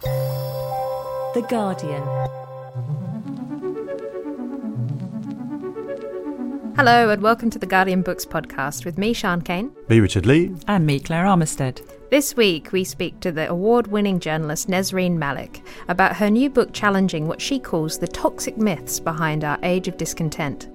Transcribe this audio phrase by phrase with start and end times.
[0.00, 2.02] The Guardian.
[6.76, 9.72] Hello, and welcome to the Guardian Books podcast with me, Sian Cain.
[9.88, 10.54] Me, Richard Lea.
[10.68, 11.82] And me, Claire Armitstead.
[12.10, 16.72] This week, we speak to the award winning journalist Nesrine Malik about her new book
[16.72, 20.68] challenging what she calls the toxic myths behind our age of discontent.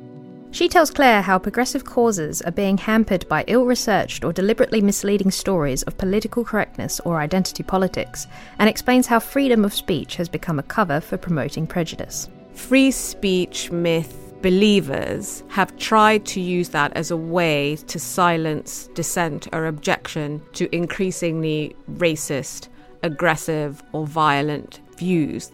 [0.54, 5.32] She tells Claire how progressive causes are being hampered by ill researched or deliberately misleading
[5.32, 8.28] stories of political correctness or identity politics,
[8.60, 12.30] and explains how freedom of speech has become a cover for promoting prejudice.
[12.54, 19.48] Free speech myth believers have tried to use that as a way to silence dissent
[19.54, 22.68] or objection to increasingly racist,
[23.02, 25.52] aggressive, or violent views.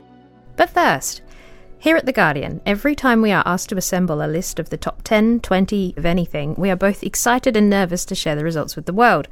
[0.58, 1.22] But first,
[1.80, 4.76] here at The Guardian, every time we are asked to assemble a list of the
[4.76, 8.76] top 10, 20 of anything, we are both excited and nervous to share the results
[8.76, 9.30] with the world.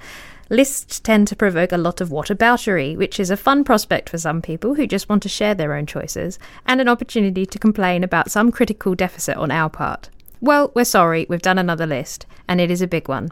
[0.50, 4.42] Lists tend to provoke a lot of whataboutery, which is a fun prospect for some
[4.42, 8.32] people who just want to share their own choices, and an opportunity to complain about
[8.32, 10.10] some critical deficit on our part.
[10.40, 13.30] Well, we're sorry, we've done another list, and it is a big one.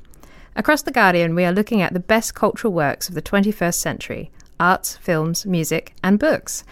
[0.58, 4.30] Across The Guardian, we are looking at the best cultural works of the 21st century
[4.59, 6.64] arts, films, music, and books.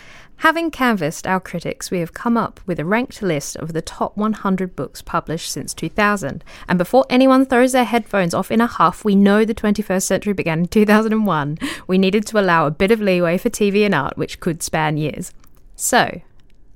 [0.44, 4.18] Having canvassed our critics, we have come up with a ranked list of the top
[4.18, 6.44] 100 books published since 2000.
[6.68, 10.34] And before anyone throws their headphones off in a huff, we know the 21st century
[10.34, 11.60] began in 2001.
[11.88, 14.98] We needed to allow a bit of leeway for TV and art, which could span
[14.98, 15.32] years.
[15.78, 16.20] So,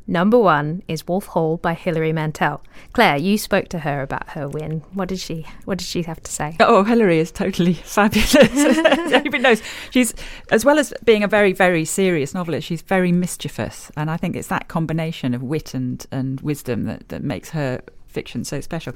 [0.10, 2.64] Number one is Wolf Hall by Hilary Mantel.
[2.94, 4.82] Claire, you spoke to her about her win.
[4.94, 6.56] What did she What did she have to say?
[6.62, 8.34] Oh, Hilary is totally fabulous.
[8.36, 10.14] Everybody knows she's,
[10.50, 14.38] as well as being a very very serious novelist, she's very mischievous, and I think
[14.38, 18.94] it's that combination of wit and and wisdom that that makes her fiction so special.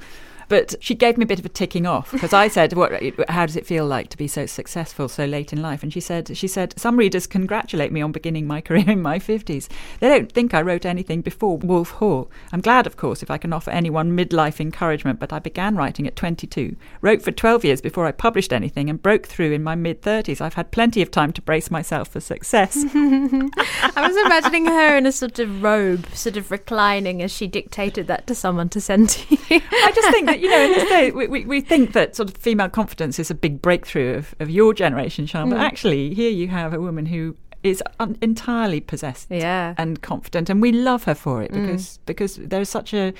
[0.52, 2.92] But she gave me a bit of a ticking off because I said, "What?
[3.30, 5.98] How does it feel like to be so successful so late in life?" And she
[5.98, 9.70] said, "She said some readers congratulate me on beginning my career in my fifties.
[10.00, 12.30] They don't think I wrote anything before Wolf Hall.
[12.52, 15.18] I'm glad, of course, if I can offer anyone midlife encouragement.
[15.18, 19.00] But I began writing at 22, wrote for 12 years before I published anything, and
[19.00, 20.42] broke through in my mid 30s.
[20.42, 25.06] I've had plenty of time to brace myself for success." I was imagining her in
[25.06, 29.08] a sort of robe, sort of reclining as she dictated that to someone to send
[29.08, 29.62] to you.
[29.70, 32.28] I just think that you know, in this day, we, we, we, think that sort
[32.28, 35.50] of female confidence is a big breakthrough of, of your generation, Sian, mm.
[35.50, 39.74] but actually, here you have a woman who is un- entirely possessed yeah.
[39.78, 42.06] and confident, and we love her for it because mm.
[42.06, 43.14] because there's such a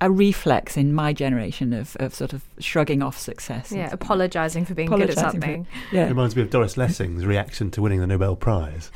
[0.00, 3.72] a reflex in my generation of, of sort of shrugging off success.
[3.72, 5.64] Yeah, apologising for being good at something.
[5.64, 6.06] For, yeah.
[6.06, 8.90] It reminds me of Doris Lessing's reaction to winning the Nobel Prize.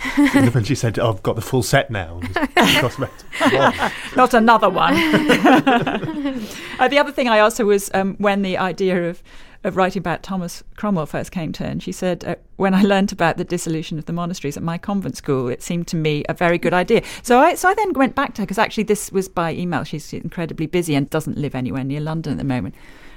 [0.52, 2.20] when she said, oh, I've got the full set now.
[4.16, 4.92] Not another one.
[4.94, 9.22] uh, the other thing I asked her was um, when the idea of
[9.62, 11.70] of writing about Thomas Cromwell first came to her.
[11.70, 14.78] And she said, uh, When I learnt about the dissolution of the monasteries at my
[14.78, 17.02] convent school, it seemed to me a very good idea.
[17.22, 19.84] So I, so I then went back to her because actually this was by email.
[19.84, 22.74] She's incredibly busy and doesn't live anywhere near London at the moment.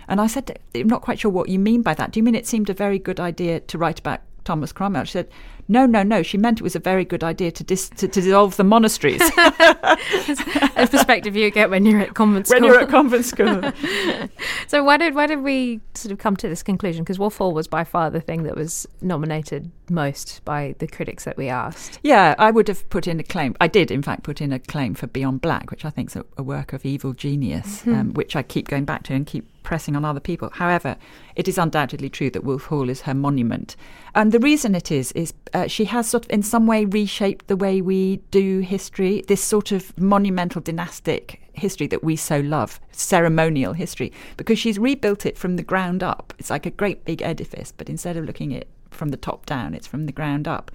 [0.07, 2.11] And I said, I'm not quite sure what you mean by that.
[2.11, 5.05] Do you mean it seemed a very good idea to write about Thomas Cromwell?
[5.05, 5.29] She said,
[5.67, 6.23] no, no, no.
[6.23, 9.21] She meant it was a very good idea to, dis- to, to dissolve the monasteries.
[9.37, 12.61] a perspective you get when you're at convent school.
[12.61, 13.61] When you're at convent school.
[14.67, 17.03] so why did why did we sort of come to this conclusion?
[17.03, 21.23] Because Wolf Hall was by far the thing that was nominated most by the critics
[21.23, 21.99] that we asked.
[22.03, 23.55] Yeah, I would have put in a claim.
[23.61, 26.17] I did, in fact, put in a claim for Beyond Black, which I think is
[26.17, 27.93] a, a work of evil genius, mm-hmm.
[27.93, 30.49] um, which I keep going back to and keep pressing on other people.
[30.53, 30.97] However,
[31.35, 33.75] it is undoubtedly true that Wolf Hall is her monument.
[34.15, 37.47] And the reason it is, is uh, she has sort of in some way reshaped
[37.47, 42.79] the way we do history, this sort of monumental dynastic history that we so love,
[42.91, 46.33] ceremonial history, because she's rebuilt it from the ground up.
[46.37, 49.45] It's like a great big edifice, but instead of looking at it from the top
[49.45, 50.71] down; it's from the ground up.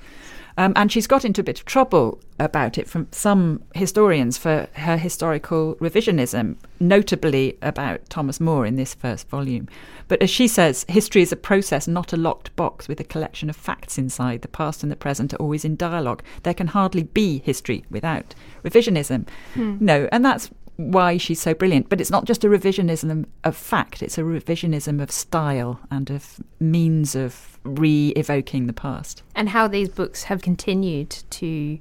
[0.58, 4.66] Um, and she's got into a bit of trouble about it from some historians for
[4.74, 9.68] her historical revisionism, notably about Thomas More in this first volume.
[10.08, 13.48] But as she says, history is a process, not a locked box with a collection
[13.48, 14.42] of facts inside.
[14.42, 16.24] The past and the present are always in dialogue.
[16.42, 18.34] There can hardly be history without
[18.64, 19.28] revisionism.
[19.54, 19.76] Hmm.
[19.78, 21.88] No, and that's why she's so brilliant.
[21.88, 26.40] But it's not just a revisionism of fact, it's a revisionism of style and of
[26.58, 29.22] means of re evoking the past.
[29.34, 31.78] and how these books have continued to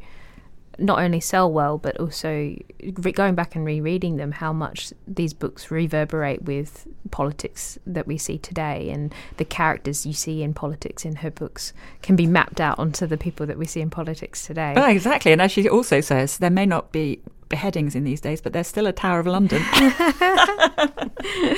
[0.79, 2.55] not only sell well, but also
[2.99, 8.15] re- going back and rereading them, how much these books reverberate with politics that we
[8.15, 11.73] see today, and the characters you see in politics in her books
[12.03, 14.75] can be mapped out onto the people that we see in politics today.
[14.77, 15.31] Oh, exactly.
[15.31, 18.67] And as she also says, there may not be beheadings in these days, but there's
[18.67, 19.63] still a Tower of London.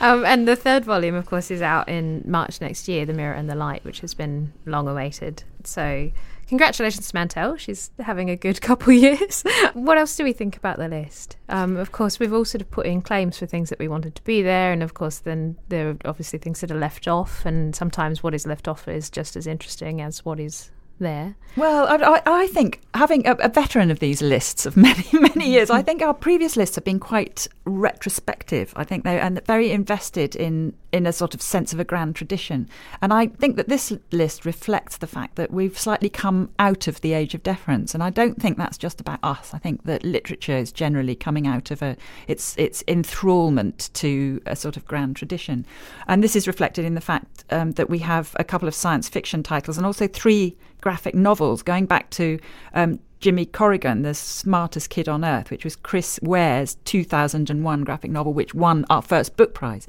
[0.00, 3.34] Um, and the third volume, of course, is out in March next year, The Mirror
[3.34, 5.42] and the Light, which has been long awaited.
[5.64, 6.10] So,
[6.48, 7.56] congratulations to Mantel.
[7.56, 9.42] She's having a good couple years.
[9.72, 11.36] what else do we think about the list?
[11.48, 14.14] Um, of course, we've all sort of put in claims for things that we wanted
[14.16, 17.46] to be there, and of course, then there are obviously things that are left off,
[17.46, 21.36] and sometimes what is left off is just as interesting as what is there.
[21.56, 25.50] Well, I, I, I think having a, a veteran of these lists of many, many
[25.52, 28.72] years, I think our previous lists have been quite retrospective.
[28.76, 32.14] I think they and very invested in in a sort of sense of a grand
[32.14, 32.68] tradition.
[33.02, 37.00] And I think that this list reflects the fact that we've slightly come out of
[37.00, 37.92] the age of deference.
[37.92, 39.52] And I don't think that's just about us.
[39.52, 41.96] I think that literature is generally coming out of a
[42.28, 45.64] its its enthrallment to a sort of grand tradition.
[46.06, 49.08] And this is reflected in the fact um, that we have a couple of science
[49.08, 52.38] fiction titles and also three graphic novels going back to
[52.74, 58.32] um, Jimmy Corrigan, the smartest kid on earth, which was Chris Ware's 2001 graphic novel,
[58.32, 59.86] which won our first book prize.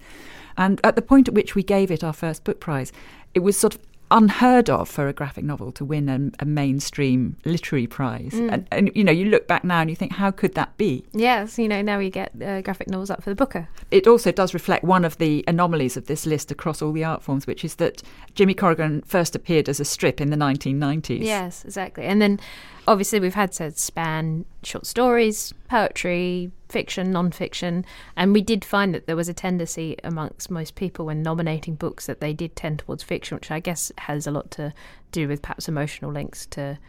[0.58, 2.92] And at the point at which we gave it our first book prize,
[3.34, 7.36] it was sort of unheard of for a graphic novel to win a, a mainstream
[7.46, 8.34] literary prize.
[8.34, 11.06] And, and, you know, you look back now and you think, how could that be?
[11.14, 13.68] Yes, you know, now we get uh, graphic novels up for the Booker.
[13.92, 17.22] It also does reflect one of the anomalies of this list across all the art
[17.22, 18.02] forms, which is that
[18.36, 21.24] Jimmy Corrigan first appeared as a strip in the 1990s.
[21.24, 22.06] Yes, exactly.
[22.06, 22.40] And then
[22.88, 27.86] obviously we've had to span short stories, poetry, fiction, non-fiction,
[28.16, 32.06] and we did find that there was a tendency amongst most people when nominating books
[32.06, 34.74] that they did tend towards fiction, which I guess has a lot to
[35.12, 36.80] do with perhaps emotional links to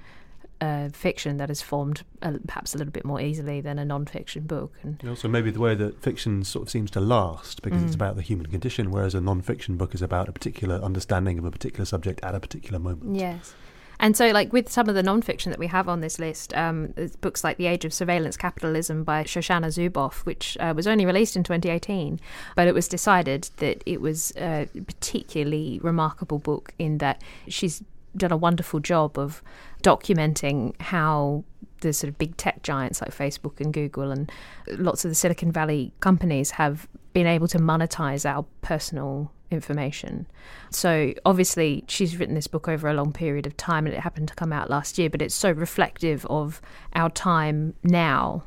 [0.60, 4.44] uh, fiction that is formed uh, perhaps a little bit more easily than a non-fiction
[4.44, 4.72] book.
[4.82, 7.94] And And also maybe the way that fiction sort of seems to last because it's
[7.94, 11.50] about the human condition, whereas a non-fiction book is about a particular understanding of a
[11.50, 13.16] particular subject at a particular moment.
[13.16, 13.54] Yes.
[14.00, 16.94] And so, like with some of the nonfiction that we have on this list, um,
[17.20, 21.36] books like The Age of Surveillance Capitalism by Shoshana Zuboff, which uh, was only released
[21.36, 22.20] in 2018,
[22.54, 27.82] but it was decided that it was a particularly remarkable book in that she's
[28.16, 29.42] done a wonderful job of
[29.82, 31.44] documenting how
[31.80, 34.30] the sort of big tech giants like Facebook and Google and
[34.78, 40.26] lots of the Silicon Valley companies have been able to monetize our personal information.
[40.70, 44.28] So obviously she's written this book over a long period of time and it happened
[44.28, 46.60] to come out last year, but it's so reflective of
[46.94, 48.44] our time now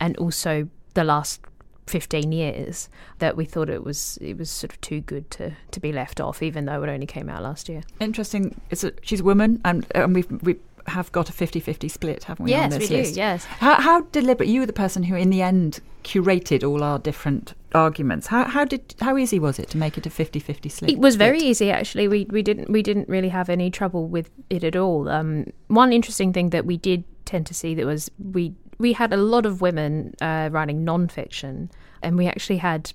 [0.00, 1.40] and also the last
[1.86, 5.80] 15 years that we thought it was it was sort of too good to to
[5.80, 7.82] be left off even though it only came out last year.
[8.00, 8.58] Interesting.
[8.70, 10.56] It's a, she's a woman, and, and we've, we
[10.86, 12.54] have got a 50 50 split, haven't we?
[12.54, 13.02] on yes, this we do.
[13.02, 13.16] list?
[13.16, 13.44] Yes.
[13.44, 14.48] How, how deliberate?
[14.48, 18.28] You were the person who, in the end, curated all our different arguments.
[18.28, 20.90] How, how did how easy was it to make it a 50-50 split?
[20.90, 22.08] It was very easy actually.
[22.08, 25.08] We we didn't we didn't really have any trouble with it at all.
[25.08, 29.12] Um, one interesting thing that we did tend to see that was we we had
[29.12, 31.70] a lot of women uh, writing non-fiction,
[32.02, 32.92] and we actually had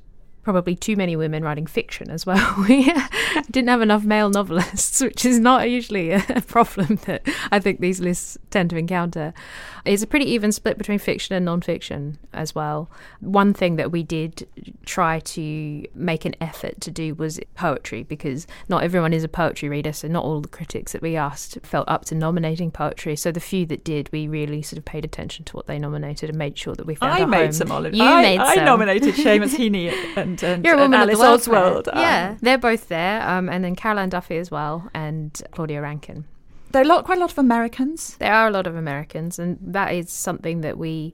[0.51, 2.55] probably too many women writing fiction as well.
[2.69, 2.91] We
[3.51, 7.99] didn't have enough male novelists, which is not usually a, problem that I think these
[7.99, 9.33] lists tend to encounter.
[9.85, 12.89] It's a pretty even split between fiction and non-fiction as well.
[13.19, 14.47] One thing that we did
[14.85, 19.69] try to make an effort to do was poetry because not everyone is a poetry
[19.69, 23.15] reader, so not all the critics that we asked felt up to nominating poetry.
[23.15, 26.29] So the few that did, we really sort of paid attention to what they nominated
[26.29, 27.51] and made sure that we found I made home.
[27.51, 27.93] some Olive.
[27.93, 28.65] You I, made I some.
[28.65, 31.85] nominated Seamus Heaney and, and, You're a and woman Alice of the world, Oswald.
[31.85, 31.95] Claire.
[31.95, 35.81] Um, yeah, they're both there, um, and then Carol Ann Duffy as well, and Claudia
[35.81, 36.25] Rankine.
[36.71, 38.15] there are a lot, quite a lot of Americans.
[38.17, 41.13] There are a lot of Americans, and that is something that we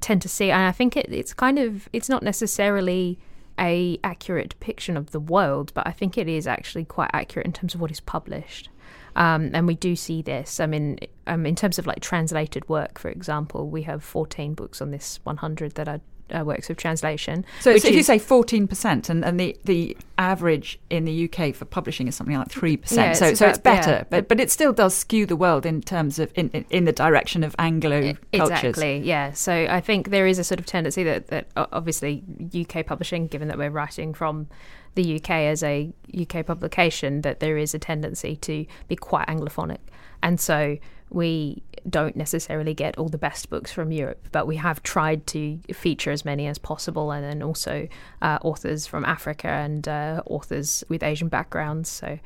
[0.00, 0.50] tend to see.
[0.50, 3.18] And I think it, it's kind of it's not necessarily
[3.58, 7.52] a accurate depiction of the world, but I think it is actually quite accurate in
[7.52, 8.70] terms of what is published.
[9.16, 10.60] Um, and we do see this.
[10.60, 14.80] I mean, um, in terms of like translated work, for example, we have 14 books
[14.80, 16.00] on this 100 that are
[16.32, 17.44] uh, works of translation.
[17.60, 21.64] So, so if you say 14%, and, and the, the average in the UK for
[21.64, 22.96] publishing is something like 3%.
[22.96, 23.80] Yeah, so, it's so it's about- yeah.
[23.80, 26.84] better, but, but it still does skew the world in terms of, in, in, in
[26.84, 28.60] the direction of Anglo cultures.
[28.60, 29.32] Exactly, yeah.
[29.32, 32.22] So I think there is a sort of tendency that, that obviously
[32.54, 34.48] UK publishing, given that we're writing from
[34.94, 39.78] the UK as a UK publication, that there is a tendency to be quite Anglophonic.
[40.22, 40.76] And so
[41.10, 45.58] we don't necessarily get all the best books from Europe, but we have tried to
[45.72, 47.88] feature as many as possible, and then also
[48.22, 51.88] uh, authors from Africa and uh, authors with Asian backgrounds.
[51.88, 52.18] So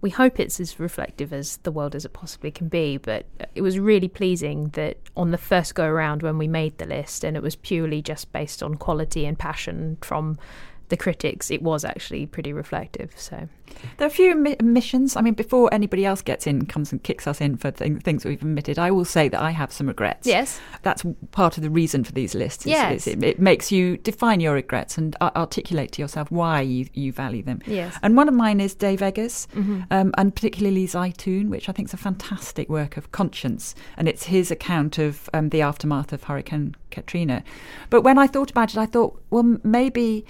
[0.00, 2.96] we hope it's as reflective as the world as it possibly can be.
[2.96, 6.86] But it was really pleasing that on the first go around when we made the
[6.86, 10.38] list, and it was purely just based on quality and passion from
[10.88, 13.12] the critics, it was actually pretty reflective.
[13.16, 13.48] So
[13.96, 15.16] There are a few omi- omissions.
[15.16, 18.24] I mean, before anybody else gets in, comes and kicks us in for th- things
[18.24, 20.26] we've omitted, I will say that I have some regrets.
[20.26, 20.60] Yes.
[20.82, 22.64] That's part of the reason for these lists.
[22.66, 23.06] is- Yes.
[23.06, 26.86] is it, it makes you define your regrets and uh, articulate to yourself why you,
[26.94, 27.60] you value them.
[27.66, 27.96] Yes.
[28.02, 29.80] And one of mine is Dave Eggers, Mm-hmm.
[29.90, 33.74] um, and particularly Zeitoun, which I think is a fantastic work of conscience.
[33.96, 37.42] And it's his account of um, the aftermath of Hurricane Katrina.
[37.90, 40.24] But when I thought about it, I thought, well, maybe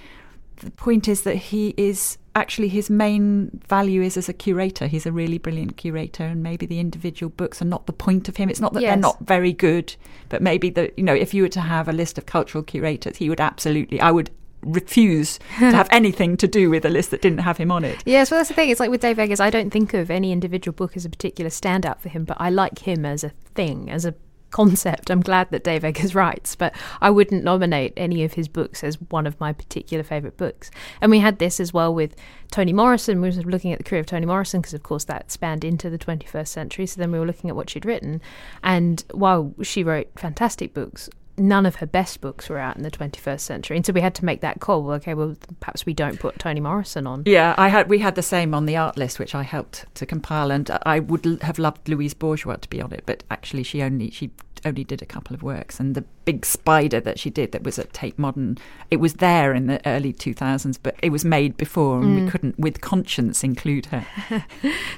[0.57, 4.87] the point is that he is actually his main value is as a curator.
[4.87, 8.37] He's a really brilliant curator, and maybe the individual books are not the point of
[8.37, 8.49] him.
[8.49, 9.95] It's not that they're not very good,
[10.29, 13.17] but maybe that you know, if you were to have a list of cultural curators,
[13.17, 13.99] he would absolutely.
[13.99, 14.29] I would
[14.61, 18.01] refuse to have anything to do with a list that didn't have him on it.
[18.05, 18.69] Yes, well, that's the thing.
[18.69, 21.49] It's like with Dave Eggers, I don't think of any individual book as a particular
[21.49, 24.13] standout for him, but I like him as a thing, as a
[24.51, 25.09] concept.
[25.09, 28.95] I'm glad that Dave Eggers writes, but I wouldn't nominate any of his books as
[29.09, 30.71] one of my particular favourite books.
[31.01, 32.15] And we had this as well with
[32.51, 33.21] Toni Morrison.
[33.21, 35.89] We were looking at the career of Toni Morrison because, of course, that spanned into
[35.89, 36.85] the 21st century.
[36.85, 38.21] So then we were looking at what she'd written.
[38.63, 42.91] And while she wrote fantastic books, none of her best books were out in the
[42.91, 43.77] 21st century.
[43.77, 44.83] And so we had to make that call.
[44.83, 47.23] Well, okay, well, perhaps we don't put Toni Morrison on.
[47.25, 50.05] Yeah, I had we had the same on the art list, which I helped to
[50.05, 53.81] compile, and I would have loved Louise Bourgeois to be on it, but actually she
[53.81, 54.31] only she
[54.67, 57.79] only did a couple of works, and the big spider that she did that was
[57.79, 58.57] at Tate Modern,
[58.91, 62.29] it was there in the early two thousands, but it was made before, and we
[62.29, 64.05] couldn't, with conscience, include her.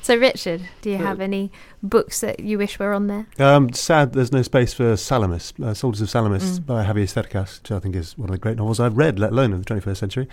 [0.01, 1.51] So, Richard, do you have any
[1.83, 3.27] books that you wish were on there?
[3.37, 6.65] Um, sad there's no space for Salamis, uh, Soldiers of Salamis Mm.
[6.65, 9.31] by Javier Cercas, which I think is one of the great novels I've read, let
[9.31, 10.27] alone in the 21st century.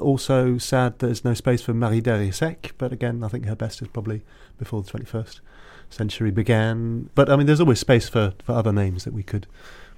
[0.00, 3.88] Also sad there's no space for Marie Darrieussecq, but again, I think her best is
[3.88, 4.22] probably
[4.58, 5.40] before the 21st
[5.92, 7.10] century began.
[7.14, 9.46] But I mean, there's always space for, for other names that we could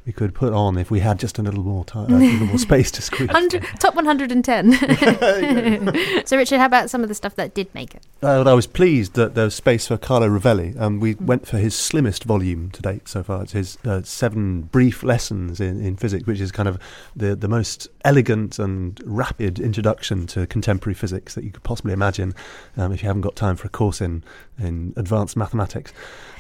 [0.07, 2.59] we could put on if we had just a little more time, a little more
[2.71, 3.29] space to squeeze.
[3.29, 4.73] 100, top 110.
[6.27, 8.03] so, Richard, how about some of the stuff that did make it?
[8.23, 10.79] Uh, I was pleased that there was space for Carlo Rovelli.
[10.79, 13.45] Um, we went for his slimmest volume to date so far.
[13.45, 16.79] It's his uh, seven brief lessons in, in physics, which is kind of
[17.17, 22.35] the, the most elegant and rapid introduction to contemporary physics that you could possibly imagine
[22.77, 24.23] um, if you haven't got time for a course in,
[24.59, 25.93] in advanced mathematics.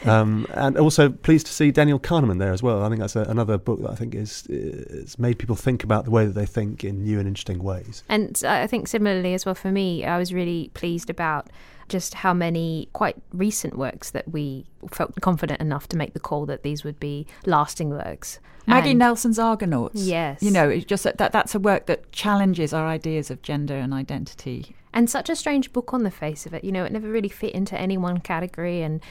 [0.04, 2.82] Um, and also pleased to see Daniel Kahneman there as well.
[2.82, 6.04] I think that's a, another book that I think is, is made people think about
[6.04, 8.04] the way that they think in new and interesting ways.
[8.08, 11.48] And I think similarly as well for me, I was really pleased about
[11.88, 16.46] just how many quite recent works that we felt confident enough to make the call
[16.46, 18.38] that these would be lasting works.
[18.66, 20.02] Maggie And- Nelson's Argonauts.
[20.02, 20.42] Yes.
[20.42, 23.76] You know, it's just that, that that's a work that challenges our ideas of gender
[23.76, 24.74] and identity.
[24.94, 26.62] And such a strange book on the face of it.
[26.62, 28.80] You know, it never really fit into any one category.
[28.80, 29.02] And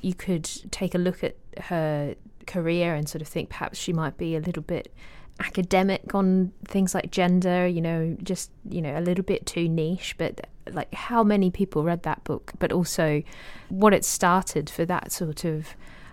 [0.00, 2.14] you could take a look at her
[2.46, 4.94] career and sort of think perhaps she might be a little bit
[5.40, 10.16] academic on things like gender, you know, just, you know, a little bit too niche.
[10.18, 12.52] But like how many people read that book?
[12.58, 13.22] But also
[13.70, 15.68] what it started for that sort of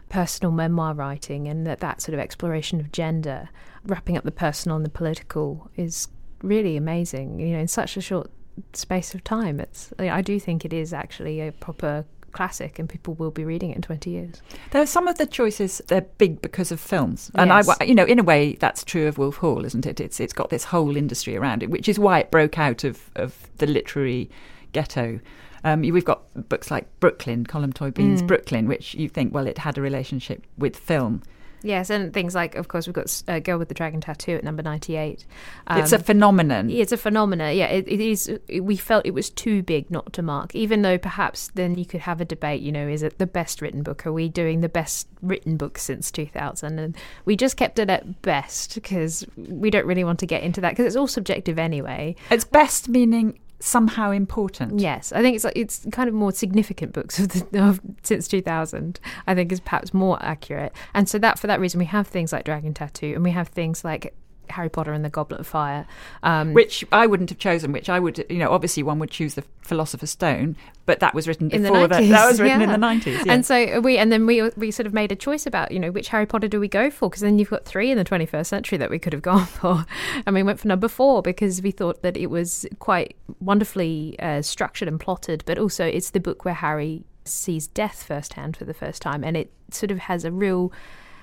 [0.07, 3.49] personal memoir writing and that, that sort of exploration of gender,
[3.85, 6.07] wrapping up the personal and the political is
[6.41, 7.41] really amazing.
[7.41, 8.31] You know, in such a short
[8.73, 13.15] space of time, it's I do think it is actually a proper classic, and people
[13.15, 14.41] will be reading it in twenty years.
[14.71, 18.05] There are some of the choices they're big because of films, and I, you know,
[18.05, 19.99] in a way, that's true of Wolf Hall, isn't it?
[19.99, 23.09] It's it's got this whole industry around it, which is why it broke out of
[23.15, 24.29] of the literary
[24.73, 25.19] ghetto.
[25.63, 29.77] Um, we've got books like Brooklyn, Colm Tóibín's Brooklyn, which you think, well, it had
[29.77, 31.21] a relationship with film.
[31.61, 34.43] Yes, and things like, of course, we've got uh, Girl with the Dragon Tattoo at
[34.43, 35.25] number ninety-eight.
[35.71, 36.69] it's a phenomenon.
[36.69, 37.51] It's a phenomena.
[37.51, 38.31] Yeah, it, it is.
[38.47, 41.85] It, we felt it was too big not to mark, even though perhaps then you
[41.85, 42.61] could have a debate.
[42.61, 44.05] You know, is it the best written book?
[44.05, 46.79] Are we doing the best written book since 2000?
[46.79, 50.61] And we just kept it at best because we don't really want to get into
[50.61, 52.15] that because it's all subjective anyway.
[52.29, 54.79] It's best meaning somehow important.
[54.79, 58.99] Yes, I think it's it's kind of more significant books of, the, of since 2000.
[59.27, 62.31] I think is perhaps more accurate, and so that for that reason we have things
[62.31, 64.13] like Dragon Tattoo, and we have things like
[64.51, 65.85] Harry Potter and the Goblet of Fire,
[66.23, 67.71] um, which I wouldn't have chosen.
[67.71, 71.27] Which I would, you know, obviously one would choose the Philosopher's Stone, but that was
[71.27, 72.09] written in before the 90s, that.
[72.09, 72.65] That was written yeah.
[72.65, 73.33] in the nineties, yeah.
[73.33, 75.91] and so we and then we we sort of made a choice about you know
[75.91, 78.45] which Harry Potter do we go for because then you've got three in the 21st
[78.45, 79.85] century that we could have gone for,
[80.25, 84.41] and we went for number four because we thought that it was quite wonderfully uh,
[84.41, 88.73] structured and plotted, but also it's the book where Harry sees death firsthand for the
[88.73, 90.71] first time, and it sort of has a real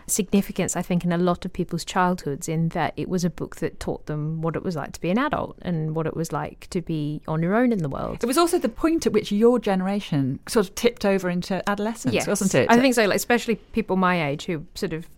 [0.06, 3.56] significance, I think, in a lot of people's childhoods, in that it was a book
[3.56, 6.32] that taught them what it was like to be an adult and what it was
[6.32, 8.22] like to be on your own in the world.
[8.22, 12.14] It was also the point at which your generation sort of tipped over into adolescence,
[12.14, 12.26] yes.
[12.26, 12.70] wasn't it?
[12.70, 15.08] I think so, like, especially people my age who sort of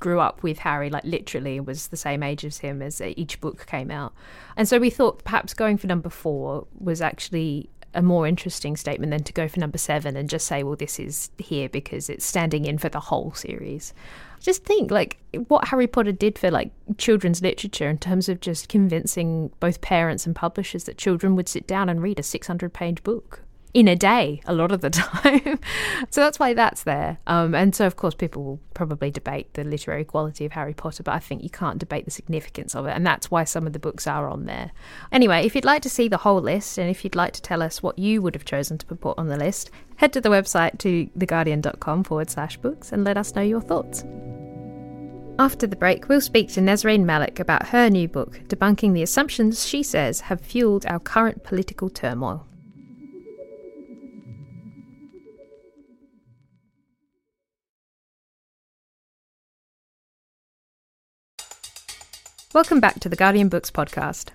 [0.00, 3.66] grew up with Harry, like literally was the same age as him as each book
[3.66, 4.14] came out.
[4.56, 9.10] And so we thought perhaps going for number four was actually a more interesting statement
[9.10, 12.24] than to go for number seven and just say, well, this is here because it's
[12.24, 13.92] standing in for the whole series.
[14.40, 15.18] Just think like
[15.48, 20.26] what Harry Potter did for like children's literature in terms of just convincing both parents
[20.26, 23.42] and publishers that children would sit down and read a 600 page book
[23.74, 25.58] in a day a lot of the time.
[26.10, 27.18] so that's why that's there.
[27.26, 31.02] Um, and so, of course, people will probably debate the literary quality of Harry Potter,
[31.02, 32.92] but I think you can't debate the significance of it.
[32.92, 34.72] And that's why some of the books are on there.
[35.12, 37.62] Anyway, if you'd like to see the whole list and if you'd like to tell
[37.62, 40.78] us what you would have chosen to put on the list, head to the website
[40.78, 44.04] to theguardian.com forward slash books and let us know your thoughts.
[45.40, 49.64] After the break, we'll speak to Nesrine Malik about her new book, debunking the assumptions
[49.64, 52.44] she says have fueled our current political turmoil.
[62.52, 64.30] Welcome back to the Guardian Books podcast.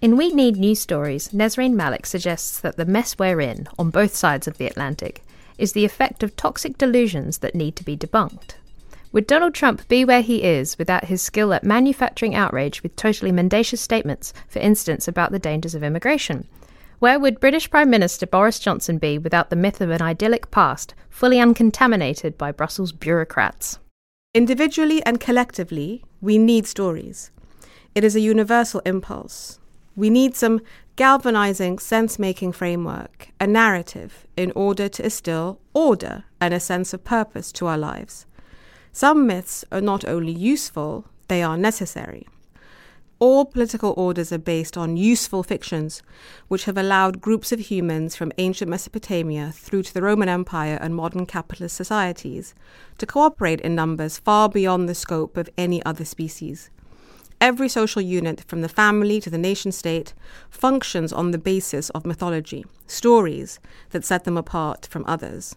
[0.00, 4.14] In We Need News Stories, Nesrine Malik suggests that the mess we're in, on both
[4.14, 5.24] sides of the Atlantic,
[5.58, 8.54] is the effect of toxic delusions that need to be debunked.
[9.14, 13.30] Would Donald Trump be where he is without his skill at manufacturing outrage with totally
[13.30, 16.48] mendacious statements, for instance, about the dangers of immigration?
[16.98, 20.96] Where would British Prime Minister Boris Johnson be without the myth of an idyllic past,
[21.08, 23.78] fully uncontaminated by Brussels bureaucrats?
[24.34, 27.30] Individually and collectively, we need stories.
[27.94, 29.60] It is a universal impulse.
[29.94, 30.60] We need some
[30.96, 37.04] galvanizing sense making framework, a narrative, in order to instill order and a sense of
[37.04, 38.26] purpose to our lives.
[38.96, 42.28] Some myths are not only useful, they are necessary.
[43.18, 46.00] All political orders are based on useful fictions,
[46.46, 50.94] which have allowed groups of humans from ancient Mesopotamia through to the Roman Empire and
[50.94, 52.54] modern capitalist societies
[52.98, 56.70] to cooperate in numbers far beyond the scope of any other species.
[57.40, 60.14] Every social unit, from the family to the nation state,
[60.50, 63.58] functions on the basis of mythology, stories
[63.90, 65.56] that set them apart from others.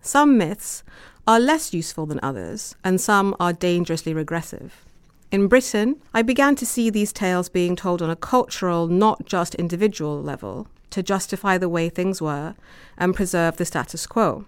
[0.00, 0.84] Some myths
[1.28, 4.86] are less useful than others, and some are dangerously regressive.
[5.30, 9.54] In Britain, I began to see these tales being told on a cultural, not just
[9.56, 12.54] individual level, to justify the way things were
[12.96, 14.46] and preserve the status quo.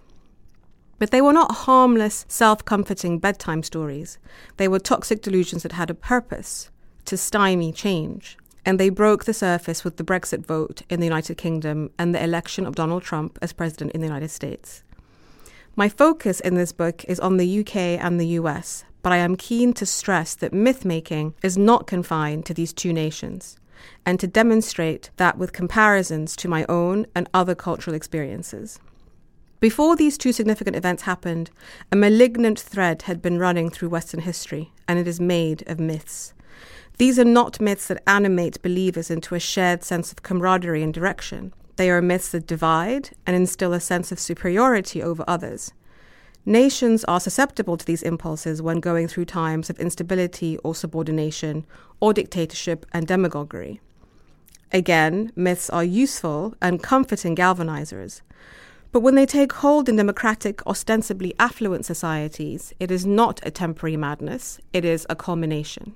[0.97, 4.17] But they were not harmless, self comforting bedtime stories.
[4.57, 6.71] They were toxic delusions that had a purpose
[7.05, 8.39] to stymie change.
[8.65, 12.23] And they broke the surface with the Brexit vote in the United Kingdom and the
[12.23, 14.81] election of Donald Trump as president in the United States.
[15.75, 19.37] My focus in this book is on the UK and the US, but I am
[19.37, 23.57] keen to stress that myth making is not confined to these two nations,
[24.05, 28.79] and to demonstrate that with comparisons to my own and other cultural experiences.
[29.61, 31.51] Before these two significant events happened,
[31.89, 36.33] a malignant thread had been running through Western history, and it is made of myths.
[36.97, 41.53] These are not myths that animate believers into a shared sense of camaraderie and direction.
[41.75, 45.73] They are myths that divide and instill a sense of superiority over others.
[46.45, 51.65] Nations are susceptible to these impulses when going through times of instability or subordination,
[51.99, 53.79] or dictatorship and demagoguery.
[54.71, 58.21] Again, myths are useful and comforting galvanizers.
[58.91, 63.95] But when they take hold in democratic, ostensibly affluent societies, it is not a temporary
[63.95, 65.95] madness, it is a culmination.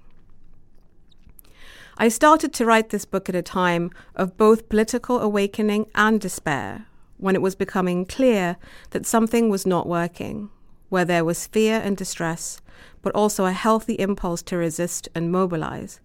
[1.98, 6.88] I started to write this book at a time of both political awakening and despair,
[7.18, 8.58] when it was becoming clear
[8.90, 10.50] that something was not working,
[10.90, 12.60] where there was fear and distress,
[13.02, 16.02] but also a healthy impulse to resist and mobilize.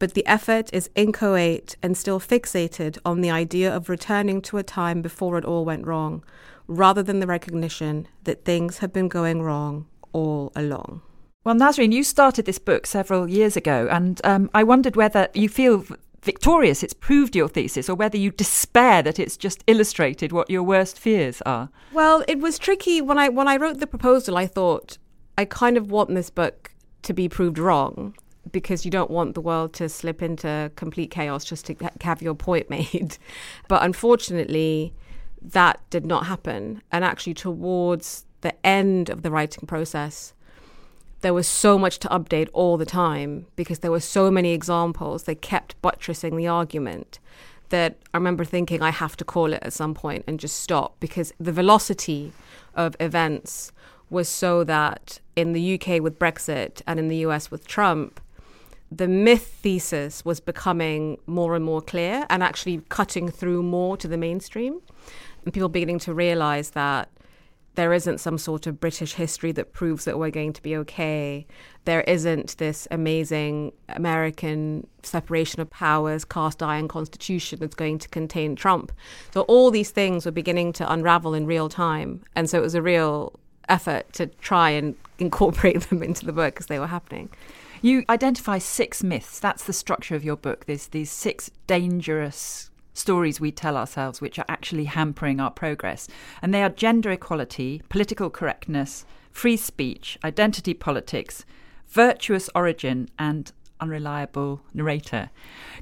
[0.00, 4.64] But the effort is inchoate and still fixated on the idea of returning to a
[4.64, 6.24] time before it all went wrong,
[6.66, 11.02] rather than the recognition that things have been going wrong all along.
[11.44, 15.50] Well, Nesrine, you started this book several years ago, and um, I wondered whether you
[15.50, 15.84] feel
[16.22, 20.62] victorious, it's proved your thesis, or whether you despair that it's just illustrated what your
[20.62, 21.68] worst fears are.
[21.92, 24.38] Well, it was tricky when I when I wrote the proposal.
[24.38, 24.96] I thought
[25.36, 26.70] I kind of want this book
[27.02, 28.16] to be proved wrong
[28.50, 32.34] because you don't want the world to slip into complete chaos just to have your
[32.34, 33.18] point made.
[33.68, 34.94] But unfortunately,
[35.42, 36.80] that did not happen.
[36.90, 40.32] And actually, towards the end of the writing process,
[41.24, 45.22] there was so much to update all the time because there were so many examples
[45.22, 47.18] They kept buttressing the argument
[47.70, 51.00] that I remember thinking I have to call it at some point and just stop
[51.00, 52.34] because the velocity
[52.74, 53.72] of events
[54.10, 58.20] was so that in the UK with Brexit and in the US with Trump,
[58.92, 64.06] the myth thesis was becoming more and more clear and actually cutting through more to
[64.06, 64.82] the mainstream.
[65.46, 67.08] And people beginning to realize that
[67.74, 71.46] there isn't some sort of British history that proves that we're going to be okay.
[71.84, 78.54] There isn't this amazing American separation of powers, cast iron constitution that's going to contain
[78.54, 78.92] Trump.
[79.32, 82.22] So all these things were beginning to unravel in real time.
[82.36, 83.32] And so it was a real
[83.68, 87.30] effort to try and incorporate them into the book as they were happening.
[87.82, 89.38] You identify six myths.
[89.38, 90.64] That's the structure of your book.
[90.66, 96.08] There's these six dangerous stories we tell ourselves which are actually hampering our progress.
[96.40, 101.44] And they are gender equality, political correctness, free speech, identity politics,
[101.88, 105.30] virtuous origin, and unreliable narrator.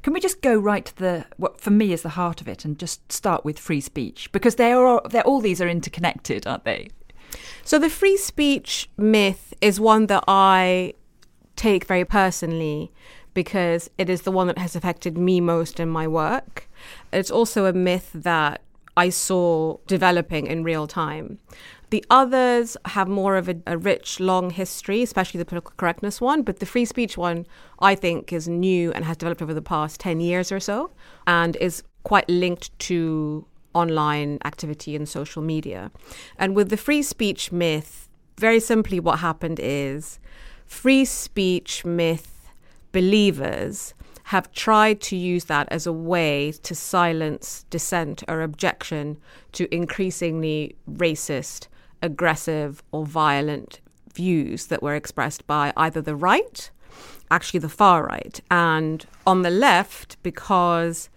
[0.02, 2.64] Can we just go right to the what for me is the heart of it
[2.64, 6.88] and just start with free speech because they are all these are interconnected, aren't they?
[7.64, 10.94] So the free speech myth is one that I
[11.54, 12.92] take very personally
[13.34, 16.68] because it is the one that has affected me most in my work.
[17.12, 18.62] It's also a myth that
[18.96, 21.38] I saw developing in real time.
[21.90, 26.42] The others have more of a, a, rich, long history, especially the political correctness one.
[26.42, 27.46] But the free speech one,
[27.80, 30.90] I think, is new and has developed over the past 10 years or so
[31.26, 35.90] and is quite linked to online activity and social media.
[36.38, 40.18] And with the free speech myth, very simply, what happened is
[40.66, 42.50] free speech myth
[42.92, 43.94] believers
[44.32, 49.18] have tried to use that as a way to silence dissent or objection
[49.52, 51.68] to increasingly racist,
[52.00, 53.82] aggressive, or violent
[54.14, 56.70] views that were expressed by either the right,
[57.30, 61.10] actually the far right, and on the left, because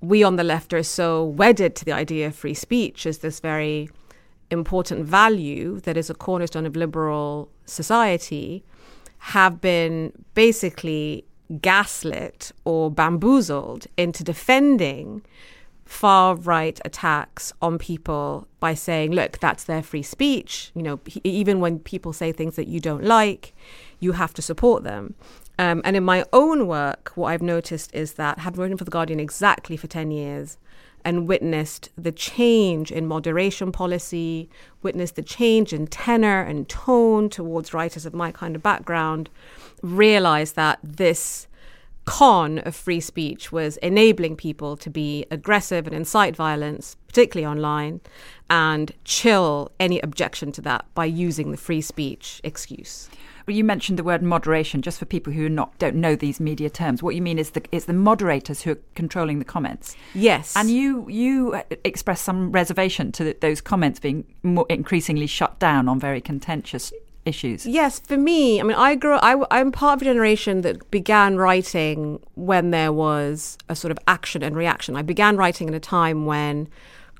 [0.00, 3.38] we on the left are so wedded to the idea of free speech as this
[3.38, 3.90] very
[4.50, 8.64] important value that is a cornerstone of liberal society,
[9.18, 11.26] have been basically
[11.60, 15.22] gaslit or bamboozled into defending
[15.84, 20.72] far right attacks on people by saying, look, that's their free speech.
[20.74, 23.54] You know, even when people say things that you don't like,
[24.00, 25.14] you have to support them.
[25.58, 28.90] Um, and in my own work, what I've noticed is that having written for The
[28.90, 30.58] Guardian exactly for 10 years
[31.06, 34.50] and witnessed the change in moderation policy,
[34.82, 39.30] witnessed the change in tenor and tone towards writers of my kind of background,
[39.82, 41.46] realized that this
[42.06, 48.00] con of free speech was enabling people to be aggressive and incite violence, particularly online,
[48.50, 53.08] and chill any objection to that by using the free speech excuse
[53.54, 57.02] you mentioned the word moderation, just for people who not don't know these media terms.
[57.02, 59.96] What you mean is the is the moderators who are controlling the comments.
[60.14, 65.88] Yes, and you you express some reservation to those comments being more increasingly shut down
[65.88, 66.92] on very contentious
[67.26, 67.66] issues.
[67.66, 69.16] Yes, for me, I mean, I grew.
[69.16, 73.98] I, I'm part of a generation that began writing when there was a sort of
[74.08, 74.96] action and reaction.
[74.96, 76.68] I began writing in a time when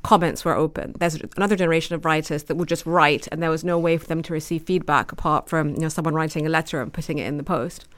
[0.06, 0.94] comments were open.
[1.00, 4.06] There's another generation of writers that would just write, and there was no way for
[4.06, 7.26] them to receive feedback apart from you know someone writing a letter and putting it
[7.26, 7.88] in the post,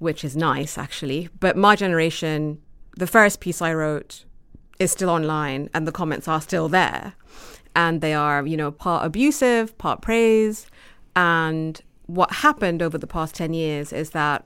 [0.00, 1.28] which is nice actually.
[1.38, 2.60] But my generation,
[2.96, 4.24] the first piece I wrote
[4.80, 7.14] is still online, and the comments are still there,
[7.76, 10.66] and they are you know part abusive, part praise,
[11.14, 14.44] and what happened over the past 10 years is that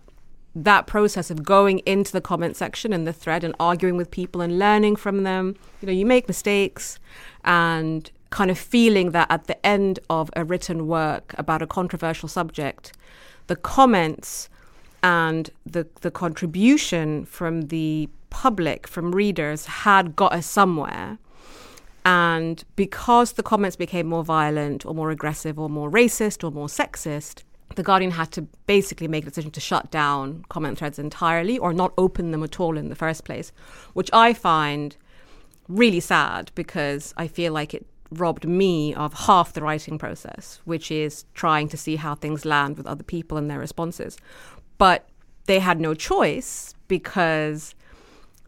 [0.55, 4.41] that process of going into the comment section and the thread and arguing with people
[4.41, 5.57] and learning from them.
[5.81, 6.99] You know, you make mistakes
[7.45, 12.29] and kind of feeling that at the end of a written work about a controversial
[12.29, 12.93] subject,
[13.47, 14.49] the comments
[15.03, 21.19] and the the contribution from the public, from readers, had got us somewhere.
[22.05, 26.67] And because the comments became more violent or more aggressive or more racist or more
[26.67, 27.43] sexist,
[27.77, 31.73] the Guardian had to basically make a decision to shut down comment threads entirely or
[31.73, 33.53] not open them at all in the first place,
[33.93, 34.97] which I find
[35.69, 40.91] really sad because I feel like it robbed me of half the writing process, which
[40.91, 44.19] is trying to see how things land with other people and their responses.
[44.79, 45.09] But
[45.47, 47.75] they had no choice because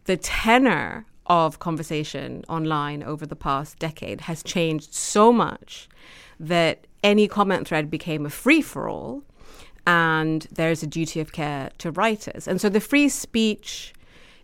[0.05, 5.89] the tenor of conversation online over the past decade has changed so much
[6.39, 9.23] that any comment thread became a free for all.
[9.87, 12.47] and there's a duty of care to writers.
[12.47, 13.93] And so the free speech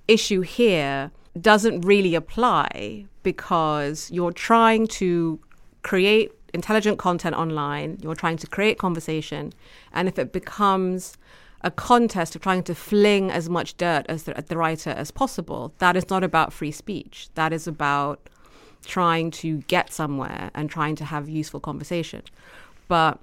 [0.08, 5.40] issue here doesn't really apply because you're trying to
[5.84, 9.54] create intelligent content online, you're trying to create conversation,
[9.94, 11.18] and if it becomes
[11.64, 15.12] a contest of trying to fling as much dirt as the, at the writer as
[15.12, 17.30] possible, that is not about free speech.
[17.36, 18.30] That is about
[18.86, 22.24] trying to get somewhere and trying to have useful conversation.
[22.88, 23.20] But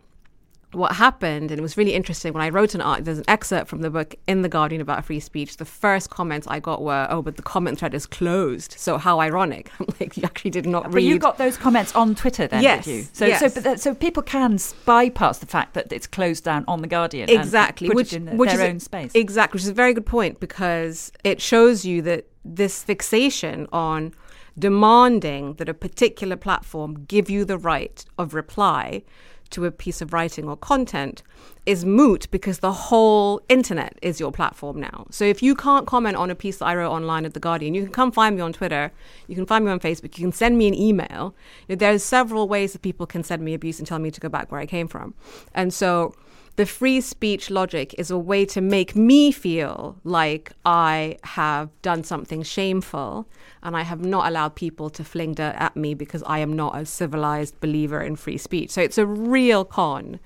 [0.72, 3.68] what happened, and it was really interesting when I wrote an art, there's an excerpt
[3.68, 5.56] from the book in The Guardian about free speech.
[5.56, 8.74] The first comments I got were, oh, but the comment thread is closed.
[8.76, 9.70] So how ironic.
[9.80, 11.06] I'm like, you actually did not but read.
[11.06, 13.06] you got those comments on Twitter then, yes, did you?
[13.12, 13.54] So, yes.
[13.54, 17.30] so, but so people can bypass the fact that it's closed down on The Guardian.
[17.30, 17.88] Exactly.
[17.88, 19.12] which, in which their is, own space.
[19.14, 24.12] Exactly, which is a very good point because it shows you that this fixation on
[24.58, 29.02] demanding that a particular platform give you the right of reply
[29.50, 31.22] to a piece of writing or content
[31.64, 35.06] is moot because the whole internet is your platform now.
[35.10, 37.74] So if you can't comment on a piece that I wrote online at The Guardian,
[37.74, 38.92] you can come find me on Twitter,
[39.26, 41.34] you can find me on Facebook, you can send me an email.
[41.68, 44.52] There's several ways that people can send me abuse and tell me to go back
[44.52, 45.14] where I came from.
[45.54, 46.14] And so
[46.58, 52.02] the free speech logic is a way to make me feel like I have done
[52.02, 53.28] something shameful
[53.62, 56.76] and I have not allowed people to fling dirt at me because I am not
[56.76, 58.70] a civilized believer in free speech.
[58.70, 60.18] So it's a real con,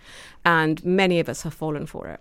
[0.42, 2.21] and many of us have fallen for it.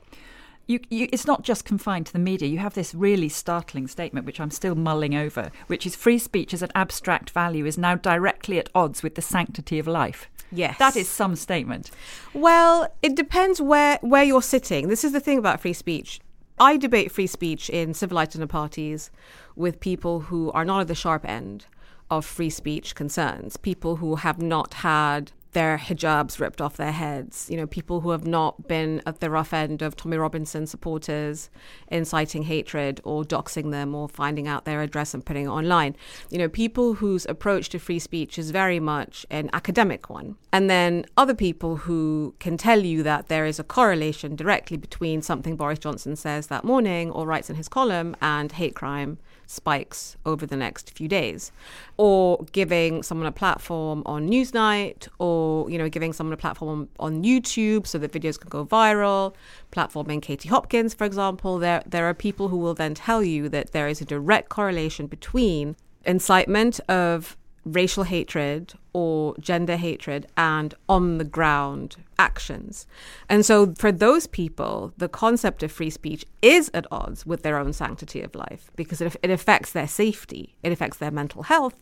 [0.68, 2.48] You, you, it's not just confined to the media.
[2.48, 6.54] You have this really startling statement, which I'm still mulling over, which is free speech
[6.54, 10.30] as an abstract value is now directly at odds with the sanctity of life.
[10.52, 10.78] Yes.
[10.78, 11.92] That is some statement.
[12.34, 14.88] Well, it depends where, where you're sitting.
[14.88, 16.20] This is the thing about free speech.
[16.60, 19.10] I debate free speech in civilized dinner parties
[19.56, 21.66] with people who are not at the sharp end
[22.10, 27.48] of free speech concerns, people who have not had their hijabs ripped off their heads,
[27.50, 31.50] you know, people who have not been at the rough end of Tommy Robinson supporters
[31.88, 35.96] inciting hatred or doxing them or finding out their address and putting it online.
[36.30, 40.38] You know, people whose approach to free speech is very much an academic one.
[40.54, 45.22] And then other people who can tell you that there is a correlation directly between
[45.22, 49.18] something Boris Johnson says that morning or writes in his column and hate crime
[49.52, 51.52] spikes over the next few days.
[51.98, 57.24] Or giving someone a platform on newsnight or you know giving someone a platform on
[57.24, 59.34] youtube so that videos can go viral.
[59.72, 63.72] Platforming katie hopkins for example there there are people who will then tell you that
[63.72, 71.18] there is a direct correlation between incitement of racial hatred or gender hatred and on
[71.18, 72.86] the ground actions.
[73.28, 77.58] And so for those people, the concept of free speech is at odds with their
[77.58, 81.76] own sanctity of life because it, it affects their safety, it affects their mental health,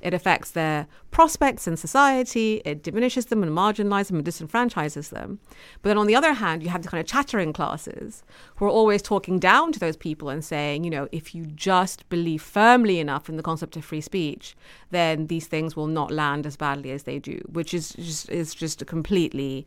[0.00, 5.38] it affects their prospects in society, it diminishes them and marginalizes them and disenfranchises them.
[5.82, 8.22] But then on the other hand, you have the kind of chattering classes
[8.56, 12.08] who are always talking down to those people and saying, you know, if you just
[12.08, 14.56] believe firmly enough in the concept of free speech,
[14.90, 18.54] then these things will not land as badly as they do, which is just, is
[18.54, 19.66] just a completely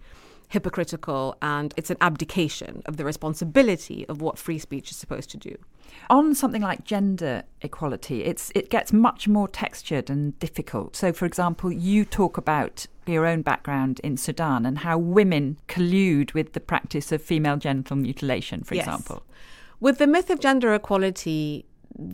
[0.50, 5.38] hypocritical and it's an abdication of the responsibility of what free speech is supposed to
[5.38, 5.56] do.
[6.10, 10.96] On something like gender equality, it's it gets much more textured and difficult.
[10.96, 16.34] So, for example, you talk about your own background in Sudan and how women collude
[16.34, 18.86] with the practice of female genital mutilation, for Yes.
[18.86, 19.24] example.
[19.80, 21.66] With the myth of gender equality,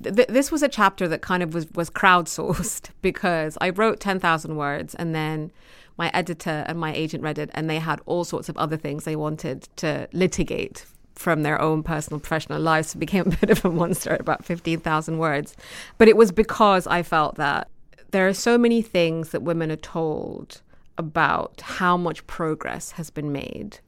[0.03, 4.55] th- this was a chapter that kind of was, was crowdsourced because I wrote 10,000
[4.55, 5.51] words and then
[5.97, 9.03] my editor and my agent read it and they had all sorts of other things
[9.03, 12.89] they wanted to litigate from their own personal professional lives.
[12.89, 15.55] So it became a bit of a monster at about 15,000 words.
[15.97, 17.69] But it was because I felt that
[18.11, 20.61] there are so many things that women are told
[20.97, 23.79] about how much progress has been made.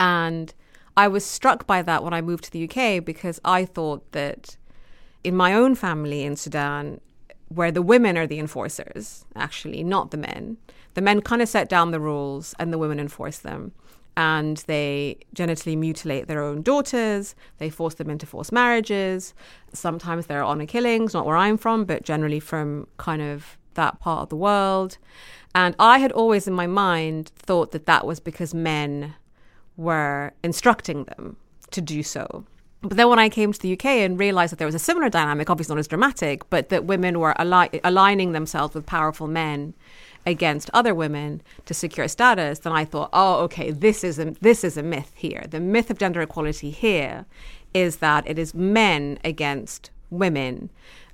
[0.00, 0.54] And
[0.96, 4.56] I was struck by that when I moved to the UK because I thought that
[5.24, 7.00] in my own family in Sudan,
[7.54, 10.56] where the women are the enforcers, actually, not the men,
[10.94, 13.72] the men kind of set down the rules and the women enforce them.
[14.14, 17.34] And they genitally mutilate their own daughters.
[17.56, 19.32] They force them into forced marriages.
[19.72, 24.00] Sometimes there are honor killings, not where I'm from, but generally from kind of that
[24.00, 24.98] part of the world.
[25.54, 29.14] And I had always in my mind thought that that was because men
[29.78, 31.36] were instructing them
[31.70, 32.44] to do so.
[32.82, 35.08] But then when I came to the UK and realized that there was a similar
[35.08, 39.74] dynamic, obviously not as dramatic, but that women were ali- aligning themselves with powerful men
[40.26, 44.64] against other women to secure status, then I thought, oh, okay, this is a, this
[44.64, 45.44] is a myth here.
[45.48, 47.24] The myth of gender equality here
[47.72, 50.70] is that it is men against women,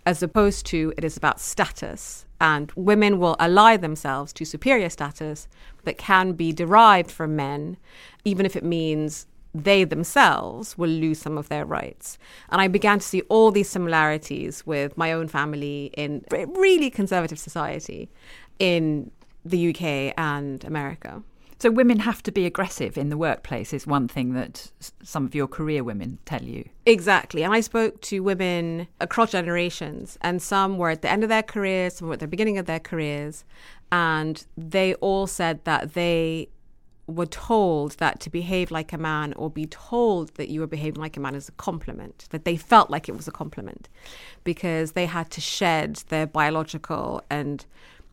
[0.06, 2.24] as opposed to it is about status.
[2.40, 5.48] And women will ally themselves to superior status
[5.84, 7.76] that can be derived from men,
[8.24, 9.26] even if it means
[9.64, 12.18] they themselves will lose some of their rights.
[12.50, 17.38] And I began to see all these similarities with my own family in really conservative
[17.38, 18.08] society
[18.58, 19.10] in
[19.44, 21.22] the UK and America.
[21.60, 24.70] So women have to be aggressive in the workplace is one thing that
[25.02, 26.68] some of your career women tell you.
[26.86, 27.42] Exactly.
[27.42, 31.42] And I spoke to women across generations and some were at the end of their
[31.42, 33.44] careers, some were at the beginning of their careers,
[33.90, 36.48] and they all said that they
[37.08, 41.00] were told that to behave like a man or be told that you were behaving
[41.00, 43.88] like a man is a compliment, that they felt like it was a compliment
[44.44, 47.64] because they had to shed their biological and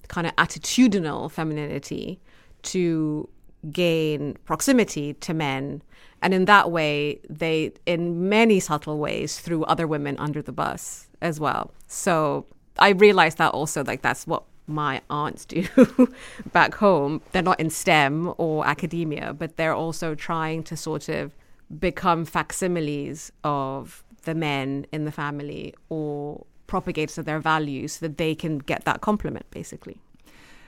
[0.08, 2.20] kind of attitudinal femininity
[2.64, 3.28] to
[3.72, 5.82] gain proximity to men.
[6.22, 11.10] And in that way, they, in many subtle ways, threw other women under the bus
[11.22, 11.74] as well.
[11.88, 12.46] So
[12.80, 15.66] I realized that also, like, that's what my aunts do
[16.52, 17.22] back home.
[17.32, 21.34] They're not in STEM or academia, but they're also trying to sort of
[21.80, 28.18] become facsimiles of the men in the family or propagators of their values so that
[28.18, 30.00] they can get that compliment, basically.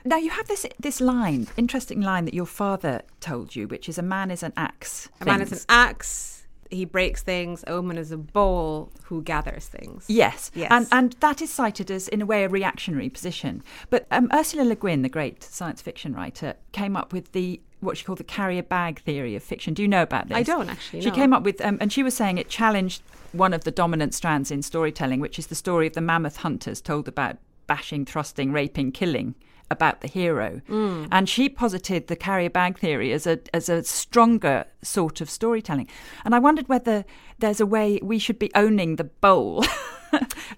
[0.04, 3.98] Now you have this this line, interesting line that your father told you, which is
[3.98, 5.08] a man is an axe.
[5.20, 6.37] A man is an axe.
[6.70, 7.64] He breaks things.
[7.66, 10.04] Omen is a bowl who gathers things.
[10.08, 13.62] Yes, yes, and and that is cited as in a way a reactionary position.
[13.90, 17.96] But um, Ursula Le Guin, the great science fiction writer, came up with the what
[17.96, 19.74] she called the carrier bag theory of fiction.
[19.74, 20.36] Do you know about this?
[20.36, 21.00] I don't actually.
[21.00, 21.14] She no.
[21.14, 23.02] came up with, um, and she was saying it challenged
[23.32, 26.80] one of the dominant strands in storytelling, which is the story of the mammoth hunters
[26.80, 29.34] told about bashing, thrusting, raping, killing
[29.70, 30.60] about the hero.
[30.68, 31.08] Mm.
[31.10, 35.88] And she posited the carrier bag theory as a as a stronger sort of storytelling.
[36.24, 37.04] And I wondered whether
[37.38, 39.64] there's a way we should be owning the bowl.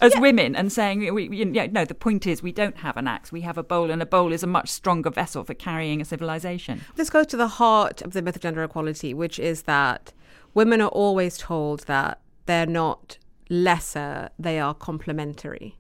[0.01, 0.21] as yeah.
[0.21, 3.33] women and saying we you know, no the point is we don't have an axe
[3.33, 6.05] we have a bowl and a bowl is a much stronger vessel for carrying a
[6.05, 10.13] civilization this goes to the heart of the myth of gender equality which is that
[10.55, 13.19] women are always told that they're not
[13.49, 15.77] lesser they are complementary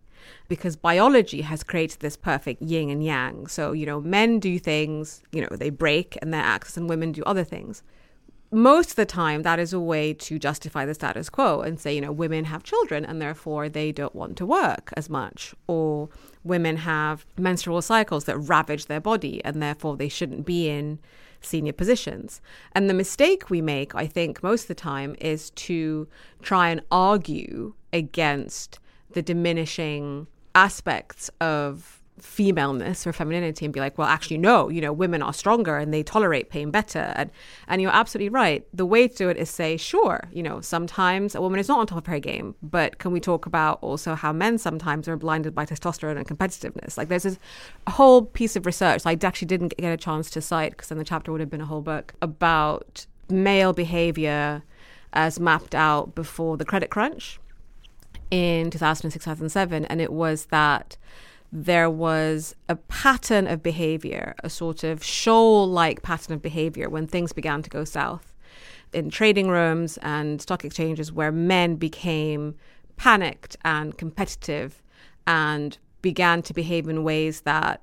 [0.48, 3.46] because biology has created this perfect yin and yang.
[3.46, 7.12] So, you know, men do things, you know, they break and they're axis, and women
[7.12, 7.82] do other things.
[8.52, 11.94] Most of the time, that is a way to justify the status quo and say,
[11.94, 15.54] you know, women have children and therefore they don't want to work as much.
[15.68, 16.08] Or
[16.42, 20.98] women have menstrual cycles that ravage their body and therefore they shouldn't be in
[21.40, 22.40] senior positions.
[22.72, 26.08] And the mistake we make, I think, most of the time is to
[26.42, 28.78] try and argue against
[29.12, 34.92] the diminishing aspects of femaleness or femininity and be like, well, actually, no, you know,
[34.92, 37.12] women are stronger and they tolerate pain better.
[37.16, 37.30] And,
[37.68, 38.66] and you're absolutely right.
[38.74, 41.78] The way to do it is say, sure, you know, sometimes a woman is not
[41.78, 45.16] on top of her game, but can we talk about also how men sometimes are
[45.16, 46.96] blinded by testosterone and competitiveness?
[46.96, 47.38] Like there's this
[47.88, 51.04] whole piece of research I actually didn't get a chance to cite because then the
[51.04, 54.62] chapter would have been a whole book about male behavior
[55.12, 57.40] as mapped out before the credit crunch
[58.30, 60.96] in 2006, 2007, and it was that
[61.52, 67.06] there was a pattern of behavior, a sort of shoal like pattern of behavior when
[67.06, 68.30] things began to go south
[68.92, 72.54] in trading rooms and stock exchanges where men became
[72.96, 74.82] panicked and competitive
[75.26, 77.80] and began to behave in ways that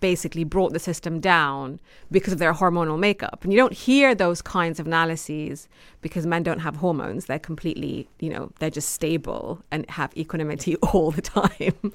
[0.00, 1.78] basically brought the system down
[2.10, 3.40] because of their hormonal makeup.
[3.42, 5.68] And you don't hear those kinds of analyses
[6.00, 7.26] because men don't have hormones.
[7.26, 11.92] They're completely, you know, they're just stable and have equanimity all the time.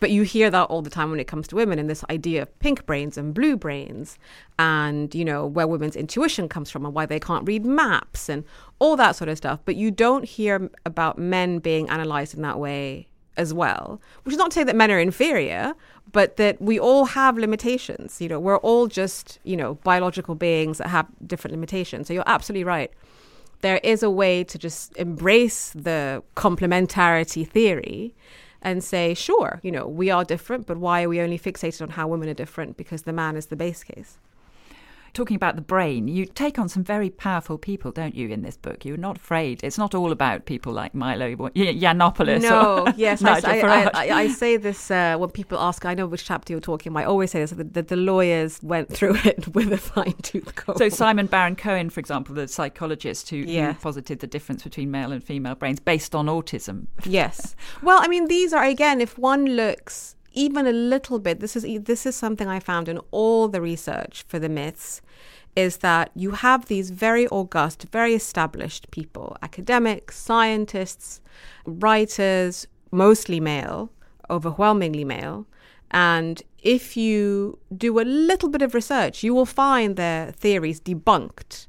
[0.00, 2.42] but you hear that all the time when it comes to women and this idea
[2.42, 4.18] of pink brains and blue brains
[4.58, 8.44] and, you know, where women's intuition comes from and why they can't read maps and
[8.78, 9.60] all that sort of stuff.
[9.64, 13.07] But you don't hear about men being analyzed in that way
[13.38, 15.74] as well, which is not to say that men are inferior,
[16.12, 18.20] but that we all have limitations.
[18.20, 22.08] You know, we're all just, you know, biological beings that have different limitations.
[22.08, 22.90] So you're absolutely right.
[23.60, 28.14] There is a way to just embrace the complementarity theory
[28.60, 31.90] and say, sure, you know, we are different, but why are we only fixated on
[31.90, 32.76] how women are different?
[32.76, 34.18] Because the man is the base case
[35.18, 38.56] talking about the brain, you take on some very powerful people, don't you, in this
[38.56, 38.84] book?
[38.84, 39.64] You're not afraid.
[39.64, 42.42] It's not all about people like Milo Yiannopoulos.
[42.42, 43.22] No, yes.
[43.24, 46.60] I, I, I, I, say this uh, when people ask, I know which chapter you're
[46.60, 47.00] talking about.
[47.00, 50.76] I always say this that the, lawyers went through it with a fine tooth comb.
[50.76, 53.72] So, Simon Baron Cohen, for example, the psychologist who, yeah.
[53.72, 56.86] who posited the difference between male and female brains based on autism.
[57.04, 57.56] Yes.
[57.82, 61.64] well, I mean, these are, again, if one looks even a little bit this is
[61.82, 65.00] this is something i found in all the research for the myths
[65.56, 71.20] is that you have these very august very established people academics scientists
[71.64, 73.90] writers mostly male
[74.30, 75.46] overwhelmingly male
[75.90, 81.66] and if you do a little bit of research you will find their theories debunked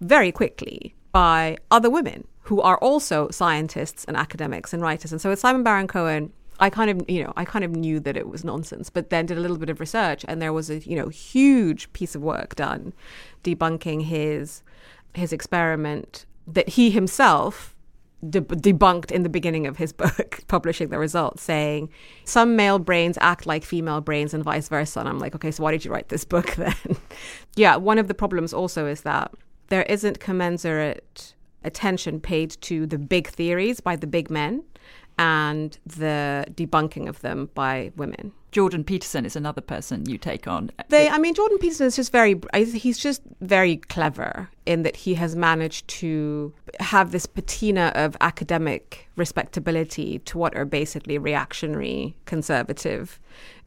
[0.00, 5.12] very quickly by other women who are also scientists and academics and writers.
[5.12, 6.32] And so with Simon Baron Cohen,
[6.62, 9.26] I kind of, you know, I kind of knew that it was nonsense, but then
[9.26, 12.22] did a little bit of research, and there was a, you know, huge piece of
[12.22, 12.92] work done
[13.42, 14.62] debunking his
[15.12, 17.74] his experiment that he himself
[18.30, 21.88] de- debunked in the beginning of his book, publishing the results, saying
[22.24, 25.00] some male brains act like female brains and vice versa.
[25.00, 26.96] And I'm like, okay, so why did you write this book then?
[27.56, 29.32] yeah, one of the problems also is that
[29.66, 31.34] there isn't commensurate
[31.64, 34.62] attention paid to the big theories by the big men
[35.18, 38.32] and the debunking of them by women.
[38.52, 40.70] Jordan Peterson is another person you take on.
[40.90, 45.14] They, I mean, Jordan Peterson is just very, he's just very clever in that he
[45.14, 53.18] has managed to have this patina of academic respectability to what are basically reactionary conservative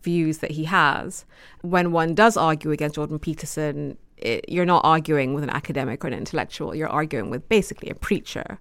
[0.04, 1.26] views that he has.
[1.62, 6.10] When one does argue against Jordan Peterson, it, you're not arguing with an academic or
[6.10, 8.60] an intellectual, you're arguing with basically a preacher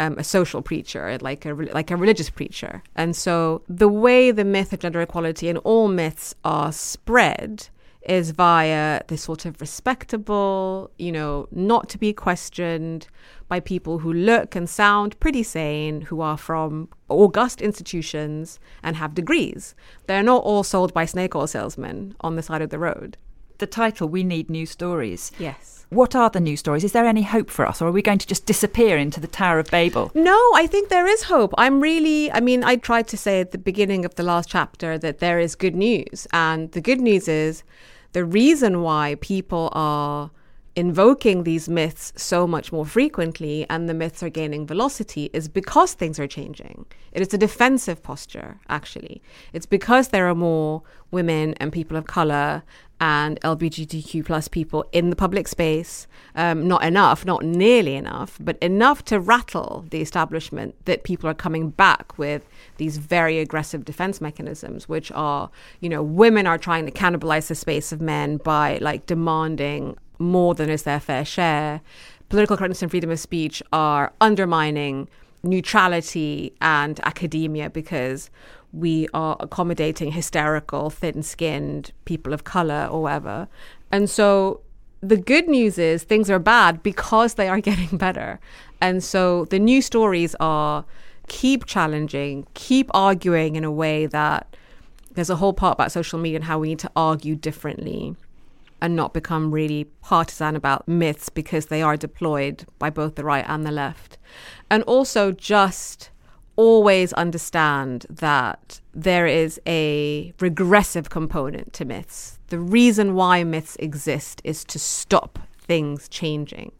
[0.00, 2.82] um, a social preacher, like a like a religious preacher.
[2.96, 7.68] And so the way the myth of gender equality and all myths are spread
[8.02, 13.08] is via this sort of respectable, you know, not to be questioned
[13.46, 19.14] by people who look and sound pretty sane, who are from august institutions and have
[19.14, 19.74] degrees.
[20.06, 23.18] They're not all sold by snake oil salesmen on the side of the road.
[23.60, 25.30] The title, We Need New Stories.
[25.38, 26.84] Yes what are the new stories?
[26.84, 29.26] Is there any hope for us, or are we going to just disappear into the
[29.26, 30.10] Tower of Babel?
[30.14, 31.52] No, I think there is hope.
[31.58, 34.96] I'm really, I mean, I tried to say at the beginning of the last chapter
[34.98, 36.28] that there is good news.
[36.32, 37.64] And the good news is
[38.12, 40.30] the reason why people are
[40.76, 45.94] invoking these myths so much more frequently and the myths are gaining velocity is because
[45.94, 46.86] things are changing.
[47.12, 49.20] It is a defensive posture, actually.
[49.52, 52.62] It's because there are more women and people of color
[53.00, 56.06] and LGBTQ plus people in the public space.
[56.34, 61.34] Um, not enough, not nearly enough, but enough to rattle the establishment that people are
[61.34, 62.46] coming back with
[62.76, 65.50] these very aggressive defense mechanisms, which are,
[65.80, 70.54] you know, women are trying to cannibalize the space of men by like demanding more
[70.54, 71.80] than is their fair share.
[72.28, 75.08] Political correctness and freedom of speech are undermining
[75.42, 78.30] neutrality and academia because
[78.72, 83.48] we are accommodating hysterical, thin skinned people of color or whatever.
[83.90, 84.60] And so
[85.00, 88.38] the good news is things are bad because they are getting better.
[88.80, 90.84] And so the new stories are
[91.28, 94.56] keep challenging, keep arguing in a way that
[95.12, 98.14] there's a whole part about social media and how we need to argue differently
[98.82, 103.44] and not become really partisan about myths because they are deployed by both the right
[103.48, 104.18] and the left.
[104.70, 106.10] And also just
[106.56, 112.38] always understand that there is a regressive component to myths.
[112.48, 116.72] The reason why myths exist is to stop things changing.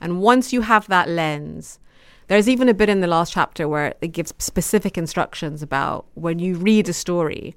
[0.00, 1.78] And once you have that lens,
[2.28, 6.38] there's even a bit in the last chapter where it gives specific instructions about when
[6.38, 7.54] you read a story,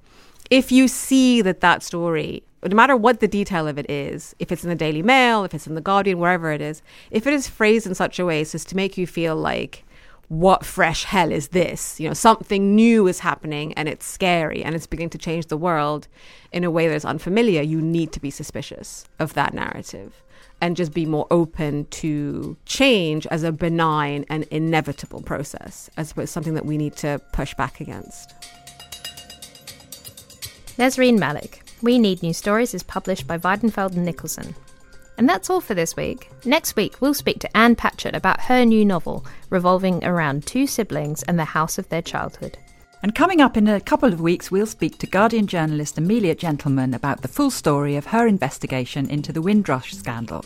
[0.50, 4.52] if you see that that story, no matter what the detail of it is, if
[4.52, 7.34] it's in the Daily Mail, if it's in the Guardian, wherever it is, if it
[7.34, 9.84] is phrased in such a way as to make you feel like
[10.28, 12.00] what fresh hell is this?
[12.00, 15.58] You know, something new is happening and it's scary and it's beginning to change the
[15.58, 16.08] world
[16.54, 17.62] in a way that is unfamiliar.
[17.62, 20.24] You need to be suspicious of that narrative
[20.62, 26.30] and just be more open to change as a benign and inevitable process, as opposed
[26.30, 28.34] to something that we need to push back against.
[30.78, 31.64] Nesrine Malik.
[31.84, 34.54] We Need New Stories is published by Weidenfeld and Nicolson.
[35.18, 36.30] And that's all for this week.
[36.46, 41.24] Next week, we'll speak to Ann Patchett about her new novel, revolving around two siblings
[41.24, 42.56] and the house of their childhood.
[43.02, 46.94] And coming up in a couple of weeks, we'll speak to Guardian journalist Amelia Gentleman
[46.94, 50.46] about the full story of her investigation into the Windrush scandal.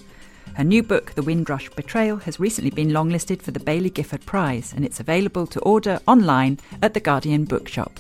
[0.53, 4.71] Her new book, The Windrush Betrayal, has recently been longlisted for the Baillie Gifford Prize,
[4.73, 7.99] and it's available to order online at the Guardian Bookshop.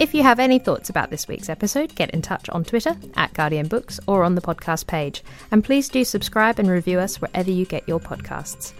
[0.00, 3.34] If you have any thoughts about this week's episode, get in touch on Twitter at
[3.34, 5.24] Guardian Books or on the podcast page.
[5.50, 8.72] And please do subscribe and review us wherever you get your podcasts.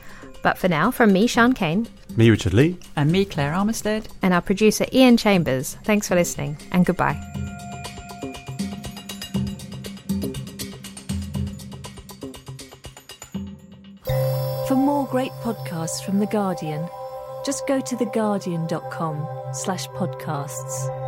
[0.45, 4.33] But for now, from me, Sian Cain, me, Richard Lea, and me, Claire Armitstead, and
[4.33, 7.21] our producer, Ian Chambers, thanks for listening and goodbye.
[14.69, 16.89] For more great podcasts from The Guardian,
[17.45, 21.08] just go to theguardian.com slash podcasts.